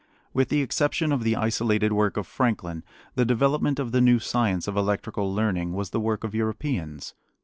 With 0.33 0.49
the 0.49 0.63
exception 0.63 1.11
of 1.11 1.21
the 1.23 1.35
isolated 1.35 1.93
work 1.93 2.17
of 2.17 2.25
Franklin, 2.25 2.83
the 3.13 3.23
development 3.23 3.77
of 3.77 3.91
the 3.91 4.01
new 4.01 4.17
science 4.17 4.67
of 4.67 4.75
electrical 4.75 5.31
learning 5.31 5.73
was 5.73 5.91
the 5.91 5.99
work 5.99 6.23
of 6.23 6.33
Europeans. 6.33 7.13